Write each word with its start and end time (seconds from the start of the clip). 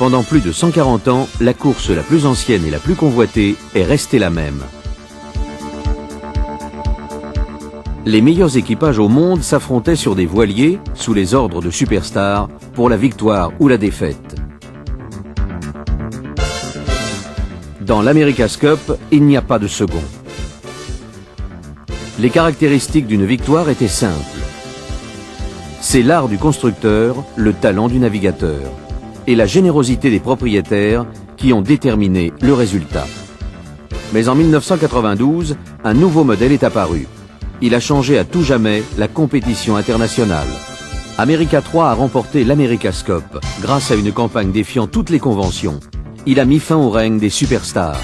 Pendant 0.00 0.22
plus 0.22 0.40
de 0.40 0.50
140 0.50 1.08
ans, 1.08 1.28
la 1.42 1.52
course 1.52 1.90
la 1.90 2.02
plus 2.02 2.24
ancienne 2.24 2.64
et 2.64 2.70
la 2.70 2.78
plus 2.78 2.94
convoitée 2.94 3.56
est 3.74 3.84
restée 3.84 4.18
la 4.18 4.30
même. 4.30 4.62
Les 8.06 8.22
meilleurs 8.22 8.56
équipages 8.56 8.98
au 8.98 9.08
monde 9.08 9.42
s'affrontaient 9.42 9.96
sur 9.96 10.14
des 10.14 10.24
voiliers, 10.24 10.78
sous 10.94 11.12
les 11.12 11.34
ordres 11.34 11.60
de 11.60 11.70
superstars, 11.70 12.48
pour 12.72 12.88
la 12.88 12.96
victoire 12.96 13.52
ou 13.60 13.68
la 13.68 13.76
défaite. 13.76 14.36
Dans 17.82 18.00
l'America's 18.00 18.56
Cup, 18.56 18.80
il 19.10 19.24
n'y 19.24 19.36
a 19.36 19.42
pas 19.42 19.58
de 19.58 19.68
second. 19.68 20.02
Les 22.18 22.30
caractéristiques 22.30 23.06
d'une 23.06 23.26
victoire 23.26 23.68
étaient 23.68 23.86
simples. 23.86 24.14
C'est 25.82 26.02
l'art 26.02 26.28
du 26.28 26.38
constructeur, 26.38 27.22
le 27.36 27.52
talent 27.52 27.88
du 27.88 27.98
navigateur 27.98 28.62
et 29.26 29.34
la 29.34 29.46
générosité 29.46 30.10
des 30.10 30.20
propriétaires 30.20 31.06
qui 31.36 31.52
ont 31.52 31.62
déterminé 31.62 32.32
le 32.40 32.54
résultat. 32.54 33.06
Mais 34.12 34.28
en 34.28 34.34
1992, 34.34 35.56
un 35.84 35.94
nouveau 35.94 36.24
modèle 36.24 36.52
est 36.52 36.64
apparu. 36.64 37.06
Il 37.62 37.74
a 37.74 37.80
changé 37.80 38.18
à 38.18 38.24
tout 38.24 38.42
jamais 38.42 38.82
la 38.98 39.08
compétition 39.08 39.76
internationale. 39.76 40.48
America 41.18 41.60
3 41.60 41.90
a 41.90 41.94
remporté 41.94 42.44
l'America's 42.44 43.02
Cup 43.02 43.24
grâce 43.60 43.90
à 43.90 43.94
une 43.94 44.12
campagne 44.12 44.52
défiant 44.52 44.86
toutes 44.86 45.10
les 45.10 45.18
conventions. 45.18 45.78
Il 46.26 46.40
a 46.40 46.44
mis 46.44 46.58
fin 46.58 46.76
au 46.76 46.90
règne 46.90 47.18
des 47.18 47.30
superstars. 47.30 48.00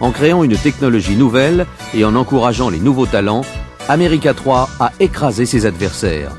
En 0.00 0.12
créant 0.12 0.44
une 0.44 0.56
technologie 0.56 1.16
nouvelle 1.16 1.66
et 1.94 2.04
en 2.04 2.14
encourageant 2.14 2.70
les 2.70 2.78
nouveaux 2.78 3.06
talents, 3.06 3.42
America 3.88 4.32
3 4.32 4.70
a 4.78 4.92
écrasé 5.00 5.44
ses 5.44 5.66
adversaires. 5.66 6.30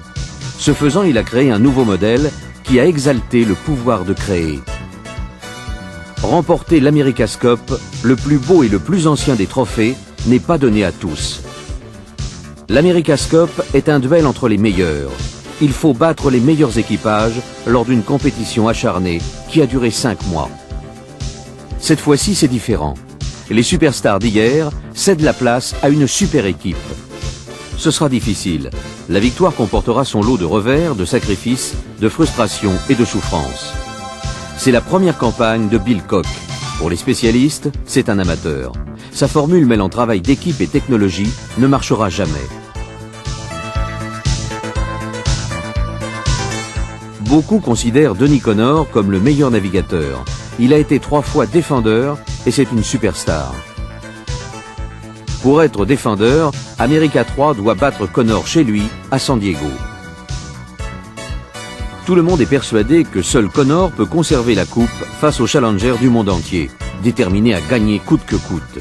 Ce 0.58 0.74
faisant, 0.74 1.04
il 1.04 1.18
a 1.18 1.24
créé 1.24 1.52
un 1.52 1.60
nouveau 1.60 1.84
modèle 1.84 2.32
qui 2.64 2.80
a 2.80 2.86
exalté 2.86 3.46
le 3.46 3.56
pouvoir 3.56 4.06
de 4.06 4.14
créer. 4.14 4.60
Remporter 6.22 6.80
l'America's 6.80 7.36
Cup, 7.36 7.60
le 8.04 8.16
plus 8.16 8.38
beau 8.38 8.64
et 8.64 8.70
le 8.70 8.80
plus 8.80 9.08
ancien 9.08 9.36
des 9.36 9.48
trophées, 9.48 9.96
n'est 10.28 10.40
pas 10.40 10.58
donné 10.58 10.84
à 10.84 10.92
tous. 10.92 11.42
L'America's 12.70 13.26
Cup 13.28 13.50
est 13.74 13.90
un 13.90 14.00
duel 14.00 14.26
entre 14.26 14.48
les 14.48 14.58
meilleurs. 14.58 15.12
Il 15.62 15.74
faut 15.74 15.94
battre 15.94 16.32
les 16.32 16.40
meilleurs 16.40 16.78
équipages 16.78 17.42
lors 17.68 17.86
d'une 17.86 18.04
compétition 18.04 18.68
acharnée 18.68 19.22
qui 19.50 19.62
a 19.62 19.68
duré 19.68 19.92
cinq 19.92 20.26
mois. 20.28 20.50
Cette 21.80 22.00
fois-ci, 22.00 22.36
c'est 22.36 22.48
différent. 22.48 22.94
Les 23.50 23.64
superstars 23.64 24.20
d'hier 24.20 24.72
cèdent 24.94 25.22
la 25.22 25.34
place 25.34 25.76
à 25.82 25.90
une 25.90 26.08
super 26.08 26.46
équipe. 26.46 26.78
Ce 27.82 27.90
sera 27.90 28.10
difficile. 28.10 28.70
La 29.10 29.20
victoire 29.20 29.56
comportera 29.56 30.06
son 30.06 30.22
lot 30.22 30.38
de 30.38 30.46
revers, 30.46 30.94
de 30.94 31.04
sacrifices, 31.04 31.74
de 32.00 32.10
frustrations 32.10 32.76
et 32.90 32.94
de 32.94 33.04
souffrances. 33.04 33.74
C'est 34.56 34.72
la 34.72 34.82
première 34.82 35.18
campagne 35.18 35.68
de 35.68 35.80
Bill 35.80 36.04
Koch. 36.04 36.28
Pour 36.78 36.92
les 36.92 36.96
spécialistes, 36.96 37.72
c'est 37.86 38.10
un 38.10 38.20
amateur. 38.20 38.74
Sa 39.12 39.28
formule 39.28 39.66
mêlant 39.66 39.90
travail 39.90 40.22
d'équipe 40.22 40.62
et 40.62 40.68
technologie 40.68 41.32
ne 41.58 41.66
marchera 41.66 42.10
jamais. 42.10 42.48
Beaucoup 47.22 47.62
considèrent 47.62 48.14
Denis 48.14 48.42
Connor 48.42 48.92
comme 48.92 49.10
le 49.10 49.20
meilleur 49.20 49.50
navigateur. 49.50 50.24
Il 50.60 50.72
a 50.72 50.78
été 50.78 51.00
trois 51.00 51.24
fois 51.24 51.48
défendeur 51.48 52.20
et 52.46 52.52
c'est 52.52 52.72
une 52.72 52.84
superstar. 52.84 53.56
Pour 55.42 55.64
être 55.64 55.86
défendeur, 55.86 56.52
America 56.78 57.24
3 57.24 57.56
doit 57.56 57.74
battre 57.74 58.06
Connor 58.06 58.46
chez 58.46 58.64
lui, 58.64 58.84
à 59.10 59.18
San 59.18 59.40
Diego. 59.40 59.66
Tout 62.06 62.14
le 62.14 62.22
monde 62.22 62.42
est 62.42 62.46
persuadé 62.46 63.06
que 63.06 63.24
seul 63.24 63.50
Connor 63.50 63.90
peut 63.92 64.06
conserver 64.06 64.54
la 64.54 64.66
coupe 64.66 64.90
face 65.20 65.40
aux 65.40 65.48
challengers 65.48 65.96
du 66.00 66.10
monde 66.10 66.30
entier, 66.30 66.70
déterminés 67.02 67.56
à 67.56 67.62
gagner 67.62 67.98
coûte 67.98 68.22
que 68.28 68.36
coûte. 68.36 68.80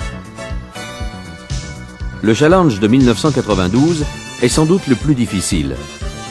Le 2.20 2.34
challenge 2.34 2.78
de 2.78 2.88
1992 2.88 4.04
est 4.42 4.48
sans 4.48 4.66
doute 4.66 4.86
le 4.86 4.96
plus 4.96 5.14
difficile. 5.14 5.76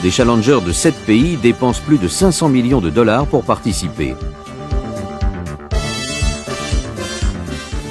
Des 0.04 0.12
challengers 0.12 0.60
de 0.64 0.72
7 0.72 0.94
pays 1.08 1.38
dépensent 1.38 1.82
plus 1.84 1.98
de 1.98 2.08
500 2.08 2.50
millions 2.50 2.82
de 2.82 2.92
dollars 2.92 3.26
pour 3.26 3.44
participer. 3.44 4.14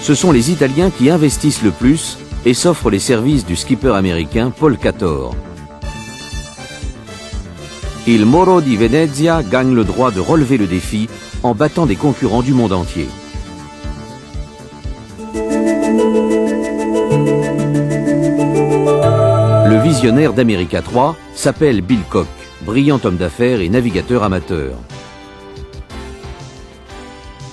Ce 0.00 0.14
sont 0.14 0.30
les 0.30 0.52
Italiens 0.52 0.90
qui 0.90 1.10
investissent 1.10 1.62
le 1.62 1.72
plus 1.72 2.16
et 2.44 2.54
s'offrent 2.54 2.90
les 2.90 2.98
services 2.98 3.44
du 3.44 3.56
skipper 3.56 3.94
américain 3.94 4.50
Paul 4.50 4.76
Cator. 4.78 5.34
Il 8.06 8.24
Moro 8.24 8.60
di 8.60 8.76
Venezia 8.76 9.42
gagne 9.42 9.74
le 9.74 9.84
droit 9.84 10.10
de 10.10 10.20
relever 10.20 10.56
le 10.56 10.66
défi 10.66 11.08
en 11.42 11.54
battant 11.54 11.86
des 11.86 11.96
concurrents 11.96 12.42
du 12.42 12.54
monde 12.54 12.72
entier. 12.72 13.06
Le 19.66 19.82
visionnaire 19.82 20.32
d'America 20.32 20.80
3 20.80 21.16
s'appelle 21.34 21.82
Bill 21.82 22.00
Koch, 22.08 22.26
brillant 22.62 23.00
homme 23.04 23.16
d'affaires 23.16 23.60
et 23.60 23.68
navigateur 23.68 24.22
amateur. 24.22 24.72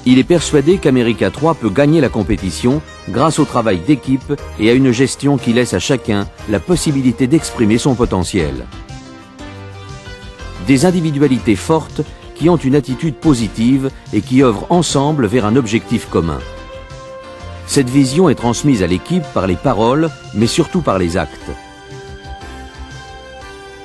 Il 0.07 0.19
est 0.19 0.23
persuadé 0.23 0.77
qu'America 0.77 1.31
3 1.31 1.55
peut 1.55 1.69
gagner 1.69 1.99
la 1.99 2.09
compétition 2.09 2.81
grâce 3.09 3.39
au 3.39 3.45
travail 3.45 3.79
d'équipe 3.79 4.33
et 4.59 4.69
à 4.69 4.73
une 4.73 4.91
gestion 4.91 5.37
qui 5.37 5.51
laisse 5.51 5.73
à 5.73 5.79
chacun 5.79 6.27
la 6.47 6.59
possibilité 6.59 7.25
d'exprimer 7.25 7.79
son 7.79 7.95
potentiel. 7.95 8.65
Des 10.67 10.85
individualités 10.85 11.55
fortes 11.55 12.01
qui 12.35 12.49
ont 12.49 12.57
une 12.57 12.75
attitude 12.75 13.15
positive 13.15 13.89
et 14.13 14.21
qui 14.21 14.43
œuvrent 14.43 14.67
ensemble 14.69 15.25
vers 15.25 15.45
un 15.45 15.55
objectif 15.55 16.07
commun. 16.07 16.39
Cette 17.65 17.89
vision 17.89 18.29
est 18.29 18.35
transmise 18.35 18.83
à 18.83 18.87
l'équipe 18.87 19.25
par 19.33 19.47
les 19.47 19.55
paroles, 19.55 20.09
mais 20.35 20.47
surtout 20.47 20.81
par 20.81 20.99
les 20.99 21.17
actes. 21.17 21.49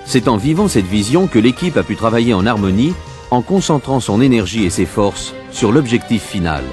C'est 0.05 0.29
en 0.29 0.37
vivant 0.37 0.69
cette 0.69 0.87
vision 0.87 1.29
que 1.29 1.39
l'équipe 1.39 1.79
a 1.79 1.83
pu 1.83 1.97
travailler 1.97 2.35
en 2.35 2.45
harmonie 2.45 2.93
en 3.31 3.43
concentrant 3.43 4.01
son 4.01 4.21
énergie 4.21 4.65
et 4.65 4.71
ses 4.71 4.87
forces 4.87 5.35
sur 5.51 5.71
l'objectif 5.71 6.23
final. 6.23 6.65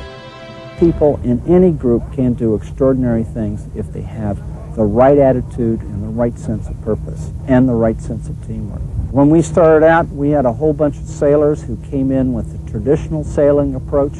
People 0.79 1.19
in 1.23 1.39
any 1.47 1.71
group 1.71 2.03
can 2.15 2.31
do 2.31 2.55
extraordinary 2.55 3.23
things 3.23 3.61
if 3.75 3.91
they 3.91 4.01
have 4.01 4.37
the 4.75 4.83
right 4.83 5.17
attitude 5.17 5.81
and 5.81 6.03
the 6.03 6.07
right 6.07 6.37
sense 6.37 6.67
of 6.67 6.79
purpose 6.83 7.31
and 7.47 7.67
the 7.67 7.73
right 7.73 7.99
sense 7.99 8.29
of 8.29 8.35
teamwork. 8.45 8.81
When 9.11 9.29
we 9.29 9.41
started 9.41 9.85
out, 9.85 10.07
we 10.09 10.29
had 10.29 10.45
a 10.45 10.53
whole 10.53 10.73
bunch 10.73 10.97
of 10.97 11.07
sailors 11.07 11.63
who 11.63 11.77
came 11.89 12.11
in 12.11 12.33
with 12.33 12.51
the 12.51 12.71
traditional 12.71 13.23
sailing 13.23 13.73
approach. 13.73 14.13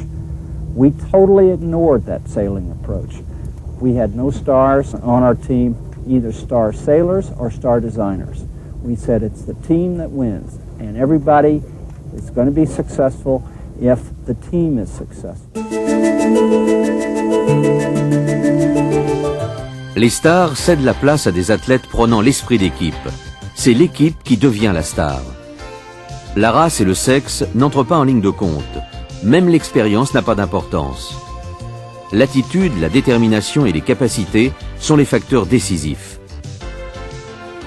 We 0.74 0.92
totally 0.92 1.52
ignored 1.52 2.06
that 2.06 2.28
sailing 2.28 2.72
approach. 2.72 3.18
We 3.80 3.94
had 3.94 4.16
no 4.16 4.32
stars 4.32 4.96
on 4.96 5.22
our 5.22 5.36
team, 5.36 5.76
either 6.08 6.32
star 6.32 6.74
sailors 6.74 7.30
or 7.38 7.52
star 7.52 7.80
designers. 7.80 8.44
We 8.82 8.96
said 8.96 9.22
it's 9.22 9.44
the 9.44 9.54
team 9.54 9.98
that 9.98 10.10
wins, 10.10 10.58
and 10.80 10.98
everybody 10.98 11.62
is 12.16 12.32
going 12.32 12.46
to 12.46 12.52
be 12.52 12.66
successful 12.66 13.42
if 13.82 14.00
the 14.26 14.36
team 14.50 14.80
is 14.80 14.88
successful. 14.88 15.48
Les 19.96 20.10
stars 20.10 20.58
cèdent 20.58 20.84
la 20.84 20.94
place 20.94 21.26
à 21.26 21.32
des 21.32 21.50
athlètes 21.50 21.88
prenant 21.88 22.22
l'esprit 22.22 22.60
d'équipe. 22.60 22.94
C'est 23.56 23.74
l'équipe 23.74 24.22
qui 24.24 24.38
devient 24.38 24.72
la 24.74 24.84
star. 24.84 25.22
La 26.36 26.52
race 26.52 26.82
et 26.82 26.86
le 26.86 26.94
sexe 26.94 27.44
n'entrent 27.56 27.84
pas 27.84 27.98
en 27.98 28.04
ligne 28.04 28.22
de 28.22 28.30
compte. 28.30 28.64
Même 29.24 29.50
l'expérience 29.50 30.14
n'a 30.14 30.22
pas 30.22 30.36
d'importance. 30.36 31.16
L'attitude, 32.14 32.80
la 32.80 32.90
détermination 32.90 33.66
et 33.66 33.72
les 33.72 33.82
capacités 33.82 34.52
sont 34.80 34.96
les 34.96 35.06
facteurs 35.06 35.48
décisifs. 35.48 36.20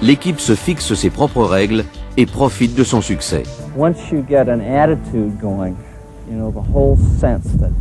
L'équipe 0.02 0.38
se 0.38 0.54
fixe 0.54 0.94
ses 0.94 1.10
propres 1.10 1.44
règles 1.44 1.84
et 2.20 2.26
profite 2.26 2.74
de 2.74 2.84
son 2.84 3.00
succès. 3.00 3.44
Once 3.74 4.10
you 4.12 4.20
get 4.20 4.48
an 4.48 4.60
attitude 4.60 5.40
going, 5.40 5.74
you 6.28 6.36
know, 6.36 6.50
the 6.50 6.60
whole 6.60 6.96
sense 7.18 7.44
that 7.54 7.72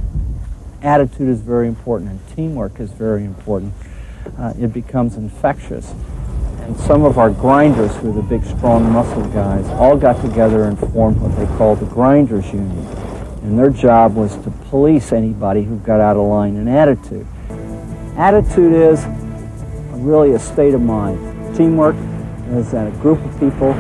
attitude 0.82 1.28
is 1.28 1.42
very 1.42 1.68
important 1.68 2.10
and 2.10 2.20
teamwork 2.36 2.80
is 2.80 2.90
very 2.92 3.26
important, 3.26 3.74
uh, 4.38 4.54
it 4.58 4.72
becomes 4.72 5.18
infectious. 5.18 5.94
And 6.62 6.78
some 6.78 7.04
of 7.04 7.18
our 7.18 7.30
grinders, 7.30 7.94
who 7.98 8.12
are 8.12 8.14
the 8.14 8.22
big, 8.22 8.46
strong 8.46 8.90
muscle 8.94 9.26
guys, 9.30 9.68
all 9.72 9.98
got 9.98 10.22
together 10.22 10.64
and 10.64 10.80
formed 10.94 11.20
what 11.20 11.36
they 11.36 11.46
called 11.58 11.80
the 11.80 11.88
Grinders 11.88 12.46
Union. 12.54 12.88
And 13.44 13.58
their 13.58 13.70
job 13.70 14.16
was 14.16 14.36
to 14.44 14.52
police 14.70 15.12
anybody 15.12 15.64
who 15.64 15.78
got 15.80 16.00
out 16.00 16.16
of 16.16 16.26
line 16.28 16.56
in 16.56 16.68
attitude. 16.68 17.28
Attitude 18.16 18.74
is 18.74 19.04
really 19.96 20.34
a 20.34 20.40
state 20.40 20.74
of 20.74 20.82
mind. 20.82 21.18
Teamwork 21.58 21.96
is 22.52 22.72
that 22.72 22.88
a 22.88 22.92
group 22.98 23.20
of 23.26 23.40
people, 23.40 23.74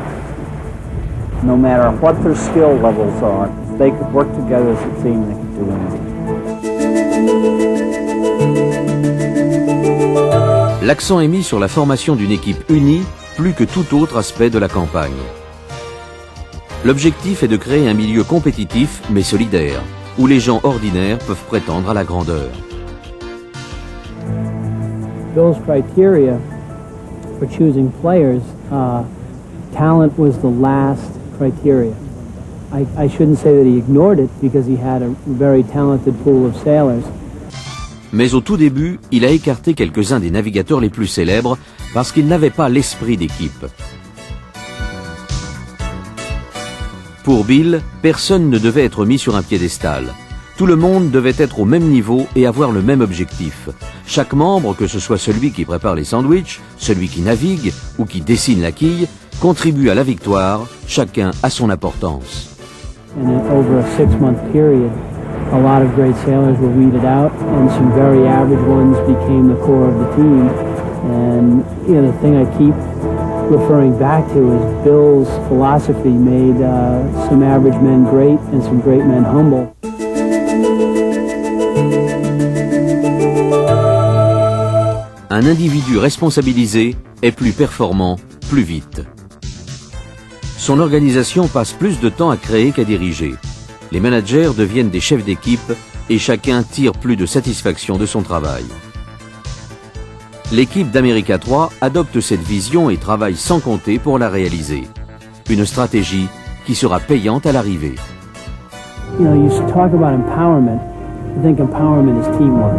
no 1.43 1.55
matter 1.55 1.91
what 2.01 2.13
their 2.23 2.35
skill 2.35 2.73
levels 2.81 3.21
are, 3.21 3.49
if 3.71 3.77
they 3.77 3.91
could 3.91 4.11
work 4.13 4.27
together 4.35 4.71
as 4.71 4.81
a 4.81 5.03
team, 5.03 5.25
they 5.27 5.35
could 5.35 5.55
do 5.55 5.71
anything. 5.71 6.05
L'accent 10.83 11.19
est 11.19 11.27
mis 11.27 11.43
sur 11.43 11.59
la 11.59 11.67
formation 11.67 12.15
d'une 12.15 12.31
équipe 12.31 12.69
unie 12.69 13.03
plus 13.37 13.53
que 13.53 13.63
tout 13.63 13.95
autre 13.95 14.17
aspect 14.17 14.49
de 14.49 14.59
la 14.59 14.67
campagne. 14.67 15.11
L'objectif 16.83 17.43
est 17.43 17.47
de 17.47 17.57
créer 17.57 17.87
un 17.87 17.93
milieu 17.93 18.23
compétitif 18.23 19.01
mais 19.11 19.21
solidaire. 19.21 19.81
où 20.19 20.27
les 20.27 20.39
gens 20.39 20.59
ordinaires 20.63 21.17
peuvent 21.19 21.43
prétendre 21.45 21.89
à 21.89 21.93
la 21.93 22.03
grandeur. 22.03 22.49
Bill's 25.33 25.57
criteria 25.63 26.37
for 27.39 27.47
choosing 27.47 27.89
players, 28.01 28.41
uh, 28.71 29.03
talent 29.73 30.17
was 30.17 30.37
the 30.39 30.49
last 30.49 31.18
criteria. 31.39 31.93
I, 32.71 33.07
shouldn't 33.07 33.39
say 33.39 33.55
that 33.55 33.65
he 33.65 33.77
ignored 33.77 34.19
it 34.19 34.29
because 34.41 34.67
he 34.67 34.75
had 34.75 35.01
a 35.01 35.09
very 35.25 35.63
talented 35.63 36.13
pool 36.23 36.45
of 36.45 36.55
sailors. 36.63 37.03
Mais 38.11 38.33
au 38.33 38.41
tout 38.41 38.57
début, 38.57 38.99
il 39.11 39.25
a 39.25 39.29
écarté 39.29 39.73
quelques-uns 39.73 40.19
des 40.19 40.31
navigateurs 40.31 40.79
les 40.79 40.89
plus 40.89 41.07
célèbres 41.07 41.57
parce 41.93 42.11
qu'ils 42.11 42.27
n'avaient 42.27 42.49
pas 42.49 42.69
l'esprit 42.69 43.17
d'équipe. 43.17 43.65
Pour 47.23 47.45
Bill, 47.45 47.81
personne 48.01 48.49
ne 48.49 48.57
devait 48.57 48.85
être 48.85 49.05
mis 49.05 49.19
sur 49.19 49.35
un 49.35 49.43
piédestal. 49.43 50.13
Tout 50.57 50.65
le 50.65 50.75
monde 50.75 51.11
devait 51.11 51.35
être 51.37 51.59
au 51.59 51.65
même 51.65 51.87
niveau 51.87 52.27
et 52.35 52.45
avoir 52.45 52.71
le 52.71 52.81
même 52.81 53.01
objectif. 53.01 53.69
Chaque 54.05 54.33
membre, 54.33 54.75
que 54.75 54.87
ce 54.87 54.99
soit 54.99 55.17
celui 55.17 55.51
qui 55.51 55.63
prépare 55.63 55.95
les 55.95 56.03
sandwichs, 56.03 56.59
celui 56.77 57.07
qui 57.07 57.21
navigue 57.21 57.71
ou 57.97 58.05
qui 58.05 58.21
dessine 58.21 58.61
la 58.61 58.71
quille, 58.71 59.07
contribue 59.39 59.89
à 59.89 59.95
la 59.95 60.03
victoire, 60.03 60.67
chacun 60.87 61.31
à 61.41 61.49
son 61.49 61.69
importance. 61.69 62.55
And 63.17 63.41
over 63.51 63.79
a 63.79 63.97
six-month 63.97 64.51
period, 64.51 64.91
a 65.51 65.59
lot 65.59 65.81
of 65.81 65.95
great 65.95 66.15
sailors 66.25 66.57
were 66.59 66.69
weeded 66.69 67.05
out, 67.05 67.31
and 67.33 67.69
some 67.71 67.91
very 67.93 68.27
average 68.27 68.61
ones 68.67 68.97
became 69.07 69.47
the 69.47 69.59
core 69.65 69.87
of 69.87 69.97
the 69.97 70.15
team. 70.15 70.49
And 71.09 71.63
you 71.87 71.95
know, 71.95 72.11
the 72.11 72.17
thing 72.19 72.37
I 72.37 72.45
keep 72.57 72.75
referring 73.49 73.97
back 73.97 74.27
to 74.33 74.53
is 74.53 74.83
Bill's 74.83 75.29
philosophy 75.47 76.11
made 76.11 76.61
uh, 76.61 77.29
some 77.29 77.41
average 77.41 77.81
men 77.81 78.03
great 78.03 78.39
and 78.53 78.61
some 78.61 78.79
great 78.79 79.03
men 79.03 79.23
humble. 79.23 79.75
Un 85.31 85.45
individu 85.45 85.97
responsabilisé 85.97 86.95
est 87.21 87.31
plus 87.31 87.53
performant 87.53 88.17
plus 88.49 88.63
vite. 88.63 89.05
Son 90.59 90.81
organisation 90.81 91.47
passe 91.47 91.71
plus 91.71 92.01
de 92.01 92.09
temps 92.09 92.29
à 92.29 92.35
créer 92.35 92.73
qu'à 92.73 92.83
diriger. 92.83 93.35
Les 93.93 94.01
managers 94.01 94.51
deviennent 94.57 94.89
des 94.89 94.99
chefs 94.99 95.23
d'équipe 95.23 95.71
et 96.09 96.19
chacun 96.19 96.63
tire 96.63 96.91
plus 96.91 97.15
de 97.15 97.25
satisfaction 97.25 97.97
de 97.97 98.05
son 98.05 98.23
travail. 98.23 98.65
L'équipe 100.51 100.91
d'America 100.91 101.37
3 101.37 101.69
adopte 101.79 102.19
cette 102.19 102.41
vision 102.41 102.89
et 102.89 102.97
travaille 102.97 103.37
sans 103.37 103.61
compter 103.61 103.99
pour 103.99 104.19
la 104.19 104.27
réaliser. 104.27 104.83
Une 105.49 105.65
stratégie 105.65 106.27
qui 106.65 106.75
sera 106.75 106.99
payante 106.99 107.45
à 107.45 107.53
l'arrivée. 107.53 107.95
You 109.17 109.27
know, 109.27 109.35
you 109.35 109.49
talk 109.71 109.93
about 109.93 110.13
empowerment. 110.13 110.81
Think 111.41 111.59
empowerment 111.59 112.19
is 112.19 112.37
teamwork, 112.37 112.75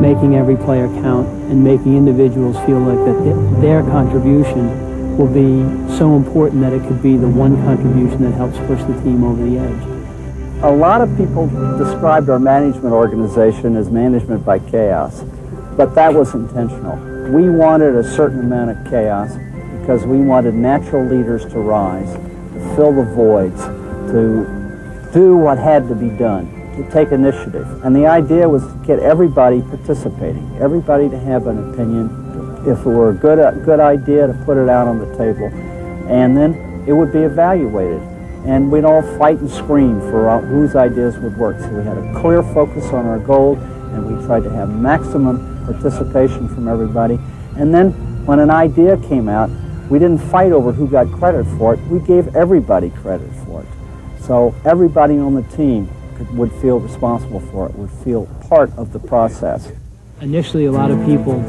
making 0.00 0.34
every 0.34 0.56
player 0.56 0.88
count 1.02 1.28
and 1.50 1.62
making 1.62 1.96
individuals 1.96 2.56
feel 2.66 2.80
like 2.80 2.98
that 3.04 3.60
their 3.60 3.82
contribution 3.84 4.91
will 5.18 5.32
be 5.32 5.62
so 5.96 6.16
important 6.16 6.60
that 6.62 6.72
it 6.72 6.82
could 6.88 7.02
be 7.02 7.16
the 7.16 7.28
one 7.28 7.56
contribution 7.64 8.22
that 8.22 8.32
helps 8.32 8.56
push 8.66 8.80
the 8.82 9.00
team 9.02 9.24
over 9.24 9.44
the 9.44 9.58
edge. 9.58 10.62
A 10.62 10.70
lot 10.70 11.00
of 11.00 11.16
people 11.16 11.48
described 11.76 12.30
our 12.30 12.38
management 12.38 12.92
organization 12.94 13.76
as 13.76 13.90
management 13.90 14.44
by 14.44 14.58
chaos, 14.58 15.22
but 15.76 15.94
that 15.94 16.14
was 16.14 16.34
intentional. 16.34 16.96
We 17.32 17.50
wanted 17.50 17.96
a 17.96 18.04
certain 18.04 18.40
amount 18.40 18.70
of 18.70 18.90
chaos 18.90 19.36
because 19.80 20.04
we 20.04 20.18
wanted 20.18 20.54
natural 20.54 21.04
leaders 21.04 21.44
to 21.52 21.58
rise, 21.58 22.12
to 22.12 22.76
fill 22.76 22.92
the 22.92 23.02
voids, 23.02 23.60
to 24.12 25.10
do 25.12 25.36
what 25.36 25.58
had 25.58 25.88
to 25.88 25.94
be 25.94 26.10
done, 26.10 26.46
to 26.76 26.88
take 26.90 27.10
initiative. 27.10 27.84
And 27.84 27.94
the 27.94 28.06
idea 28.06 28.48
was 28.48 28.62
to 28.62 28.82
get 28.86 29.00
everybody 29.00 29.60
participating, 29.62 30.56
everybody 30.60 31.08
to 31.08 31.18
have 31.18 31.48
an 31.48 31.72
opinion, 31.72 32.21
if 32.66 32.78
it 32.80 32.86
were 32.86 33.10
a 33.10 33.14
good, 33.14 33.38
a 33.38 33.52
good 33.64 33.80
idea 33.80 34.26
to 34.26 34.34
put 34.44 34.56
it 34.56 34.68
out 34.68 34.88
on 34.88 34.98
the 34.98 35.16
table, 35.16 35.46
and 36.08 36.36
then 36.36 36.84
it 36.86 36.92
would 36.92 37.12
be 37.12 37.20
evaluated. 37.20 38.00
And 38.44 38.72
we'd 38.72 38.84
all 38.84 39.02
fight 39.18 39.38
and 39.38 39.48
scream 39.48 40.00
for 40.00 40.28
uh, 40.28 40.40
whose 40.40 40.74
ideas 40.74 41.16
would 41.18 41.36
work. 41.36 41.60
So 41.60 41.68
we 41.68 41.84
had 41.84 41.96
a 41.96 42.20
clear 42.20 42.42
focus 42.42 42.86
on 42.86 43.06
our 43.06 43.20
goal, 43.20 43.56
and 43.56 44.18
we 44.18 44.26
tried 44.26 44.42
to 44.44 44.50
have 44.50 44.68
maximum 44.68 45.64
participation 45.64 46.48
from 46.48 46.66
everybody. 46.66 47.20
And 47.56 47.72
then 47.72 47.92
when 48.26 48.40
an 48.40 48.50
idea 48.50 48.96
came 48.96 49.28
out, 49.28 49.48
we 49.88 49.98
didn't 49.98 50.18
fight 50.18 50.52
over 50.52 50.72
who 50.72 50.88
got 50.88 51.10
credit 51.12 51.44
for 51.56 51.74
it. 51.74 51.80
We 51.82 52.00
gave 52.00 52.34
everybody 52.34 52.90
credit 52.90 53.30
for 53.44 53.62
it. 53.62 53.68
So 54.22 54.54
everybody 54.64 55.18
on 55.18 55.34
the 55.34 55.42
team 55.56 55.88
could, 56.16 56.30
would 56.36 56.52
feel 56.54 56.80
responsible 56.80 57.40
for 57.40 57.68
it, 57.68 57.74
would 57.76 57.90
feel 57.90 58.26
part 58.48 58.70
of 58.76 58.92
the 58.92 58.98
process. 58.98 59.70
Initially, 60.20 60.66
a 60.66 60.72
lot 60.72 60.90
of 60.90 61.04
people, 61.04 61.42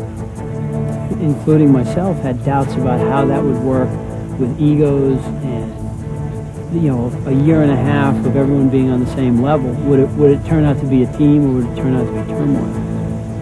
including 1.23 1.71
myself, 1.71 2.17
had 2.19 2.43
doubts 2.43 2.73
about 2.75 2.99
how 2.99 3.25
that 3.25 3.41
would 3.41 3.61
work 3.63 3.89
with 4.39 4.59
egos 4.59 5.19
and 5.43 5.73
you 6.73 6.89
know, 6.89 7.11
a 7.27 7.31
year 7.31 7.61
and 7.61 7.71
a 7.71 7.75
half 7.75 8.15
of 8.25 8.35
everyone 8.35 8.69
being 8.69 8.89
on 8.89 8.99
the 8.99 9.11
same 9.15 9.41
level, 9.41 9.71
would 9.87 9.99
it, 9.99 10.09
would 10.17 10.31
it 10.31 10.43
turn 10.45 10.65
out 10.65 10.79
to 10.79 10.87
be 10.87 11.03
a 11.03 11.17
team 11.17 11.45
or 11.45 11.61
would 11.61 11.71
it 11.71 11.75
turn 11.75 11.95
out 11.95 12.05
to 12.05 12.11
be 12.11 12.27
turmoil? 12.27 12.65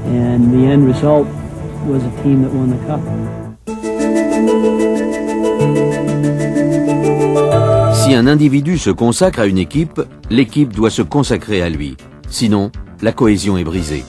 And 0.06 0.54
the 0.54 0.68
end 0.68 0.86
result 0.86 1.28
was 1.86 2.04
a 2.04 2.24
team 2.24 2.44
that 2.44 2.54
won 2.54 2.69
the 2.69 2.78
cup. 2.86 3.00
Si 7.95 8.13
un 8.13 8.27
individu 8.27 8.77
se 8.77 8.89
consacre 8.89 9.39
à 9.39 9.45
une 9.45 9.57
équipe, 9.57 10.01
l'équipe 10.30 10.74
doit 10.74 10.89
se 10.89 11.01
consacrer 11.01 11.62
à 11.62 11.69
lui. 11.69 11.95
Sinon, 12.30 12.72
la 13.01 13.13
cohésion 13.13 13.57
est 13.57 13.63
brisée. 13.63 14.04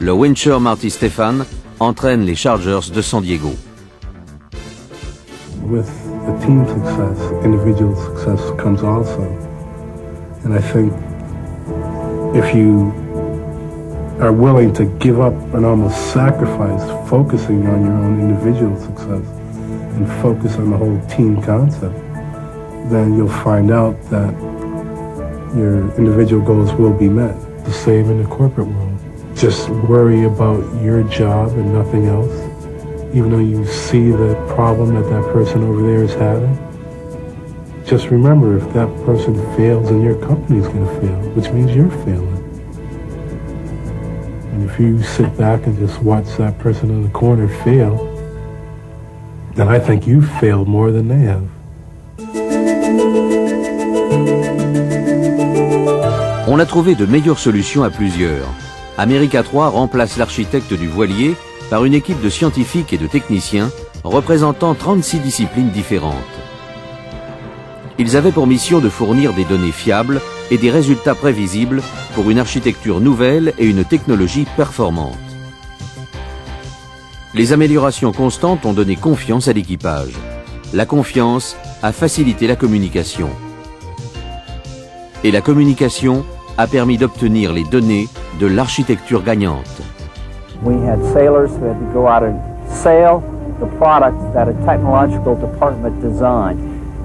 Le 0.00 0.12
Wincher 0.12 0.58
Marty 0.60 0.90
Stefan 0.90 1.44
entraîne 1.80 2.22
les 2.22 2.34
Chargers 2.34 2.90
de 2.92 3.00
San 3.00 3.20
Diego. 3.20 3.50
With 5.62 5.86
the 6.26 6.46
team 6.46 6.66
success, 6.66 7.18
individual 7.44 7.94
success 7.96 8.40
comes 8.58 8.82
also. 8.82 9.22
And 10.44 10.54
I 10.54 10.60
think 10.60 10.92
if 12.34 12.54
you 12.54 12.92
are 14.20 14.32
willing 14.32 14.72
to 14.74 14.84
give 14.98 15.20
up 15.20 15.34
and 15.54 15.64
almost 15.64 16.12
sacrifice 16.12 16.82
focusing 17.08 17.66
on 17.66 17.84
your 17.84 17.94
own 17.94 18.20
individual 18.20 18.76
success 18.80 19.24
and 19.96 20.08
focus 20.22 20.56
on 20.56 20.70
the 20.70 20.76
whole 20.76 21.00
team 21.08 21.40
concept, 21.42 21.94
then 22.90 23.16
you'll 23.16 23.28
find 23.28 23.70
out 23.70 23.94
that 24.10 24.32
your 25.56 25.90
individual 25.96 26.42
goals 26.44 26.72
will 26.74 26.92
be 26.92 27.08
met. 27.08 27.34
The 27.64 27.72
same 27.72 28.10
in 28.10 28.22
the 28.22 28.28
corporate 28.28 28.66
world. 28.66 28.98
Just 29.38 29.68
worry 29.68 30.24
about 30.24 30.64
your 30.82 31.04
job 31.04 31.52
and 31.52 31.72
nothing 31.72 32.06
else, 32.06 32.34
even 33.14 33.30
though 33.30 33.38
you 33.38 33.64
see 33.66 34.10
the 34.10 34.34
problem 34.48 34.96
that 34.96 35.08
that 35.10 35.32
person 35.32 35.62
over 35.62 35.80
there 35.80 36.02
is 36.02 36.12
having. 36.14 36.58
Just 37.86 38.08
remember, 38.08 38.56
if 38.58 38.64
that 38.72 38.88
person 39.04 39.36
fails, 39.56 39.90
then 39.90 40.02
your 40.02 40.16
company 40.26 40.58
is 40.58 40.66
going 40.66 40.84
to 40.84 41.00
fail, 41.00 41.20
which 41.36 41.48
means 41.52 41.72
you're 41.72 41.88
failing. 41.88 42.36
And 44.54 44.68
if 44.68 44.80
you 44.80 45.00
sit 45.04 45.36
back 45.38 45.66
and 45.66 45.78
just 45.78 46.02
watch 46.02 46.26
that 46.36 46.58
person 46.58 46.90
in 46.90 47.04
the 47.04 47.10
corner 47.10 47.46
fail, 47.62 47.94
then 49.54 49.68
I 49.68 49.78
think 49.78 50.04
you've 50.04 50.28
failed 50.40 50.66
more 50.66 50.90
than 50.90 51.06
they 51.06 51.20
have. 51.20 51.48
On 56.48 56.58
a 56.58 56.66
trouvé 56.66 56.96
de 56.96 57.06
meilleures 57.06 57.38
solutions 57.38 57.84
à 57.84 57.90
plusieurs. 57.90 58.48
America 58.98 59.44
3 59.44 59.68
remplace 59.68 60.16
l'architecte 60.16 60.74
du 60.74 60.88
voilier 60.88 61.36
par 61.70 61.84
une 61.84 61.94
équipe 61.94 62.20
de 62.20 62.28
scientifiques 62.28 62.92
et 62.92 62.98
de 62.98 63.06
techniciens 63.06 63.70
représentant 64.02 64.74
36 64.74 65.20
disciplines 65.20 65.70
différentes. 65.70 66.14
Ils 68.00 68.16
avaient 68.16 68.32
pour 68.32 68.48
mission 68.48 68.80
de 68.80 68.88
fournir 68.88 69.34
des 69.34 69.44
données 69.44 69.70
fiables 69.70 70.20
et 70.50 70.58
des 70.58 70.72
résultats 70.72 71.14
prévisibles 71.14 71.80
pour 72.16 72.28
une 72.28 72.40
architecture 72.40 73.00
nouvelle 73.00 73.54
et 73.58 73.66
une 73.66 73.84
technologie 73.84 74.46
performante. 74.56 75.16
Les 77.34 77.52
améliorations 77.52 78.10
constantes 78.10 78.66
ont 78.66 78.72
donné 78.72 78.96
confiance 78.96 79.46
à 79.46 79.52
l'équipage. 79.52 80.14
La 80.74 80.86
confiance 80.86 81.56
a 81.84 81.92
facilité 81.92 82.48
la 82.48 82.56
communication. 82.56 83.30
Et 85.22 85.30
la 85.30 85.40
communication 85.40 86.24
a 86.58 86.66
permis 86.66 86.98
d'obtenir 86.98 87.52
les 87.52 87.62
données 87.62 88.08
de 88.40 88.46
l'architecture 88.46 89.22
gagnante. 89.22 89.80
We 90.62 90.74
had 90.74 91.00
sailors 91.12 91.52
who 91.52 91.66
had 91.66 91.78
to 91.78 91.92
go 91.94 92.08
out 92.08 92.24
and 92.24 92.36
sail 92.68 93.22
the 93.60 93.66
products 93.78 94.22
that 94.34 94.48
a 94.48 94.54
technological 94.66 95.36
department 95.36 96.00
designed. 96.02 96.58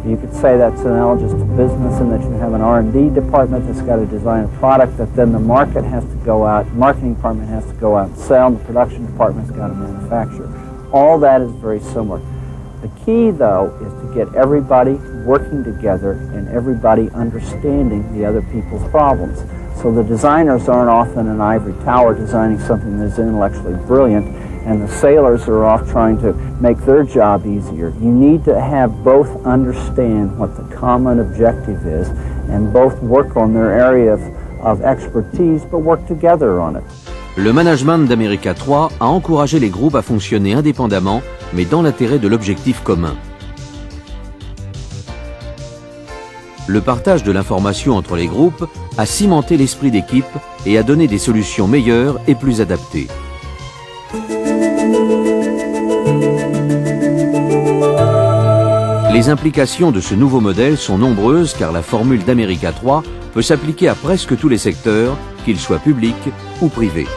You 0.09 0.17
could 0.17 0.33
say 0.33 0.57
that's 0.57 0.81
analogous 0.81 1.31
to 1.31 1.45
business 1.55 1.99
in 2.01 2.09
that 2.09 2.21
you 2.21 2.31
have 2.39 2.53
an 2.53 2.61
R&D 2.61 3.11
department 3.11 3.67
that's 3.67 3.81
got 3.81 3.97
to 3.97 4.07
design 4.07 4.45
a 4.45 4.57
product 4.57 4.97
that 4.97 5.15
then 5.15 5.31
the 5.31 5.39
market 5.39 5.83
has 5.85 6.03
to 6.03 6.15
go 6.25 6.45
out, 6.45 6.67
marketing 6.73 7.13
department 7.13 7.47
has 7.49 7.63
to 7.67 7.73
go 7.73 7.95
out 7.95 8.09
and 8.09 8.17
sell, 8.17 8.47
and 8.47 8.59
the 8.59 8.65
production 8.65 9.05
department's 9.05 9.51
got 9.51 9.67
to 9.67 9.75
manufacture. 9.75 10.49
All 10.91 11.19
that 11.19 11.41
is 11.41 11.51
very 11.53 11.79
similar. 11.79 12.19
The 12.83 12.89
key, 13.05 13.31
though, 13.31 13.73
is 13.79 13.93
to 14.01 14.13
get 14.13 14.35
everybody 14.35 14.95
working 15.23 15.63
together 15.63 16.11
and 16.11 16.49
everybody 16.49 17.09
understanding 17.11 18.11
the 18.11 18.25
other 18.25 18.41
people's 18.41 18.85
problems. 18.91 19.39
So 19.81 19.89
the 19.89 20.03
designers 20.03 20.67
aren't 20.67 20.89
off 20.89 21.15
in 21.15 21.27
an 21.29 21.39
ivory 21.39 21.81
tower 21.85 22.13
designing 22.13 22.59
something 22.59 22.99
that's 22.99 23.19
intellectually 23.19 23.75
brilliant, 23.85 24.27
and 24.67 24.81
the 24.81 24.89
sailors 24.89 25.47
are 25.47 25.63
off 25.63 25.89
trying 25.89 26.19
to 26.23 26.33
make 26.59 26.77
their 26.79 27.05
job 27.05 27.45
easier. 27.45 27.91
You 28.01 28.11
need 28.11 28.43
to 28.43 28.59
have 28.59 29.01
both 29.01 29.45
understand 29.45 30.37
what 30.37 30.57
the 30.57 30.75
common 30.75 31.21
objective 31.21 31.87
is 31.87 32.09
and 32.49 32.73
both 32.73 33.01
work 33.01 33.37
on 33.37 33.53
their 33.53 33.71
area 33.79 34.11
of, 34.11 34.21
of 34.59 34.81
expertise, 34.81 35.63
but 35.63 35.79
work 35.79 36.05
together 36.05 36.59
on 36.59 36.75
it. 36.75 36.83
Le 37.35 37.51
management 37.51 38.07
d'America 38.07 38.53
3 38.53 38.91
a 38.99 39.07
encouragé 39.07 39.57
les 39.59 39.69
groupes 39.69 39.95
à 39.95 40.03
fonctionner 40.03 40.53
indépendamment, 40.53 41.23
mais 41.51 41.65
dans 41.65 41.81
l'intérêt 41.81 42.19
de 42.19 42.27
l'objectif 42.27 42.83
commun. 42.83 43.15
Le 46.67 46.79
partage 46.79 47.23
de 47.23 47.31
l'information 47.31 47.97
entre 47.97 48.15
les 48.15 48.27
groupes 48.27 48.69
a 48.99 49.07
cimenté 49.07 49.57
l'esprit 49.57 49.89
d'équipe 49.89 50.25
et 50.67 50.77
a 50.77 50.83
donné 50.83 51.07
des 51.07 51.17
solutions 51.17 51.67
meilleures 51.67 52.19
et 52.27 52.35
plus 52.35 52.61
adaptées. 52.61 53.07
Les 59.11 59.29
implications 59.29 59.91
de 59.91 60.01
ce 60.01 60.13
nouveau 60.13 60.39
modèle 60.39 60.77
sont 60.77 60.99
nombreuses 60.99 61.55
car 61.57 61.71
la 61.71 61.81
formule 61.81 62.23
d'America 62.23 62.71
3 62.71 63.03
peut 63.33 63.41
s'appliquer 63.41 63.87
à 63.87 63.95
presque 63.95 64.37
tous 64.37 64.49
les 64.49 64.59
secteurs, 64.59 65.17
qu'ils 65.45 65.59
soient 65.59 65.79
publics 65.79 66.29
ou 66.61 66.67
privés. 66.67 67.07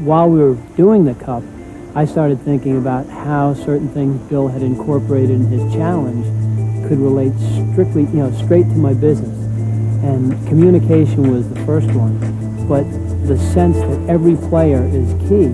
While 0.00 0.30
we 0.30 0.38
were 0.38 0.54
doing 0.78 1.04
the 1.04 1.12
cup, 1.12 1.42
I 1.94 2.06
started 2.06 2.40
thinking 2.40 2.78
about 2.78 3.06
how 3.06 3.52
certain 3.52 3.90
things 3.90 4.18
Bill 4.30 4.48
had 4.48 4.62
incorporated 4.62 5.32
in 5.32 5.46
his 5.48 5.60
challenge 5.74 6.24
could 6.88 6.98
relate 6.98 7.34
strictly, 7.72 8.04
you 8.04 8.24
know, 8.24 8.32
straight 8.32 8.62
to 8.62 8.76
my 8.76 8.94
business. 8.94 9.36
And 10.02 10.32
communication 10.48 11.30
was 11.30 11.46
the 11.50 11.60
first 11.66 11.88
one, 11.88 12.16
but 12.66 12.84
the 13.28 13.36
sense 13.52 13.76
that 13.76 14.08
every 14.08 14.36
player 14.48 14.82
is 14.86 15.12
key 15.28 15.44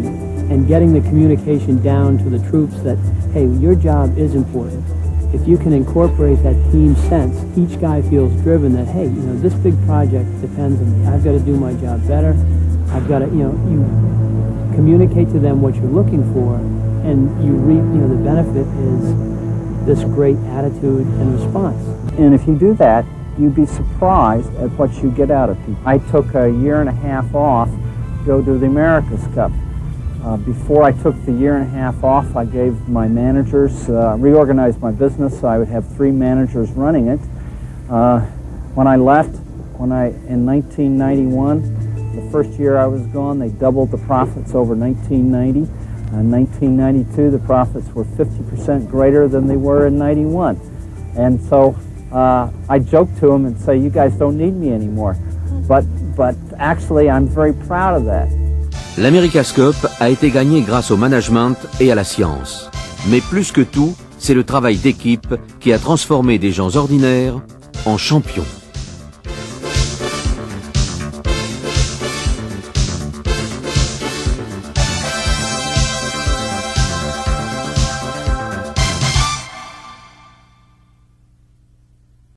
and 0.46 0.68
getting 0.68 0.92
the 0.92 1.00
communication 1.00 1.82
down 1.82 2.16
to 2.18 2.30
the 2.30 2.38
troops 2.48 2.80
that, 2.82 2.98
hey, 3.32 3.46
your 3.46 3.74
job 3.74 4.16
is 4.16 4.36
important. 4.36 4.84
If 5.34 5.48
you 5.48 5.58
can 5.58 5.72
incorporate 5.72 6.40
that 6.44 6.54
team 6.70 6.94
sense, 7.10 7.36
each 7.58 7.80
guy 7.80 8.00
feels 8.02 8.32
driven 8.42 8.74
that, 8.74 8.86
hey, 8.86 9.06
you 9.06 9.10
know, 9.10 9.36
this 9.40 9.54
big 9.54 9.74
project 9.86 10.30
depends 10.40 10.80
on 10.80 11.02
me. 11.02 11.08
I've 11.08 11.24
got 11.24 11.32
to 11.32 11.40
do 11.40 11.56
my 11.56 11.72
job 11.74 12.06
better. 12.06 12.30
I've 12.90 13.08
got 13.08 13.18
to, 13.18 13.26
you 13.26 13.42
know, 13.42 13.52
you 13.68 14.15
communicate 14.76 15.28
to 15.33 15.40
them 15.40 15.61
what 15.61 15.75
you're 15.75 15.85
looking 15.85 16.23
for, 16.33 16.56
and 17.09 17.45
you 17.45 17.52
reap, 17.52 17.78
you 17.78 18.00
know, 18.00 18.09
the 18.09 18.23
benefit 18.23 18.66
is 18.66 19.87
this 19.87 20.04
great 20.04 20.37
attitude 20.54 21.06
and 21.06 21.35
response. 21.35 21.83
And 22.18 22.35
if 22.35 22.47
you 22.47 22.56
do 22.56 22.75
that, 22.75 23.04
you'd 23.38 23.54
be 23.54 23.66
surprised 23.66 24.54
at 24.56 24.71
what 24.73 24.92
you 25.02 25.11
get 25.11 25.30
out 25.30 25.49
of 25.49 25.59
people. 25.66 25.83
I 25.85 25.99
took 25.99 26.35
a 26.35 26.50
year 26.50 26.80
and 26.80 26.88
a 26.88 26.92
half 26.92 27.35
off 27.35 27.68
to 27.71 28.23
go 28.26 28.42
to 28.42 28.59
the 28.59 28.66
America's 28.66 29.26
Cup. 29.35 29.52
Uh, 30.23 30.37
before 30.38 30.83
I 30.83 30.92
took 30.92 31.14
the 31.25 31.33
year 31.33 31.56
and 31.56 31.64
a 31.64 31.71
half 31.71 32.02
off, 32.02 32.35
I 32.35 32.45
gave 32.45 32.88
my 32.88 33.06
managers, 33.06 33.88
uh, 33.88 34.16
reorganized 34.18 34.80
my 34.80 34.90
business 34.90 35.40
so 35.40 35.49
I 35.49 35.59
would 35.59 35.68
have 35.68 35.87
three 35.97 36.11
managers 36.11 36.71
running 36.73 37.09
it. 37.09 37.21
Uh, 37.88 38.21
when 38.75 38.87
I 38.87 38.97
left, 38.97 39.37
when 39.78 39.92
I 39.92 40.09
in 40.26 40.45
1991, 40.45 41.85
the 42.16 42.30
first 42.30 42.58
year 42.58 42.76
I 42.78 42.87
was 42.87 43.02
gone, 43.12 43.38
they 43.38 43.50
doubled 43.50 43.90
the 43.90 43.99
profits 43.99 44.54
over 44.54 44.75
1990. 44.75 45.61
In 46.12 46.30
1992, 46.30 47.30
the 47.30 47.38
profits 47.40 47.88
were 47.94 48.04
50% 48.04 48.90
greater 48.90 49.28
than 49.28 49.46
they 49.46 49.56
were 49.56 49.87
in 49.87 49.99
91. 49.99 50.58
And 51.16 51.40
so 51.49 51.76
uh, 52.12 52.50
I 52.68 52.78
joke 52.78 53.08
to 53.20 53.26
them 53.28 53.44
and 53.44 53.58
say, 53.61 53.76
you 53.76 53.90
guys 53.90 54.14
don't 54.14 54.38
need 54.38 54.54
me 54.54 54.73
anymore. 54.73 55.16
But, 55.68 55.85
but 56.16 56.37
actually, 56.58 57.11
I'm 57.11 57.26
very 57.26 57.52
proud 57.52 57.96
of 57.96 58.04
that. 58.06 58.28
L'America's 58.99 59.52
Cup 59.52 59.76
a 60.00 60.08
été 60.08 60.30
gagné 60.30 60.62
grâce 60.62 60.90
au 60.90 60.96
management 60.96 61.56
et 61.80 61.92
à 61.92 61.94
la 61.94 62.04
science. 62.04 62.70
Mais 63.11 63.20
plus 63.20 63.52
que 63.52 63.61
tout, 63.61 63.94
c'est 64.18 64.32
le 64.32 64.44
travail 64.44 64.78
d'équipe 64.78 65.35
qui 65.61 65.73
a 65.73 65.78
transformé 65.78 66.38
des 66.38 66.50
gens 66.50 66.75
ordinaires 66.76 67.40
en 67.85 67.99
champions. 67.99 68.46